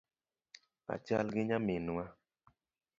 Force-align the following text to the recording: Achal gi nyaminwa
Achal 0.93 1.27
gi 1.33 1.41
nyaminwa 1.47 2.05